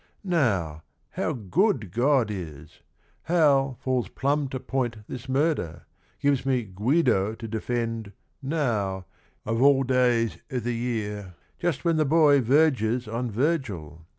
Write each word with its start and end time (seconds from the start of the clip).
f'Now 0.27 0.81
how 1.11 1.31
good 1.31 1.91
God 1.91 2.31
is 2.31 2.79
I 3.29 3.33
How 3.33 3.77
falls 3.81 4.09
plumb 4.09 4.47
to 4.47 4.59
point 4.59 4.95
This 5.07 5.29
murder, 5.29 5.85
gives 6.19 6.43
me 6.43 6.63
Guido 6.63 7.35
to 7.35 7.47
defend 7.47 8.11
Now, 8.41 9.05
of 9.45 9.61
all 9.61 9.83
days 9.83 10.39
i' 10.51 10.57
the 10.57 10.73
year, 10.73 11.35
just 11.59 11.85
when 11.85 11.97
the 11.97 12.05
boy 12.05 12.41
Verges 12.41 13.07
on 13.07 13.29
Virgil. 13.29 14.07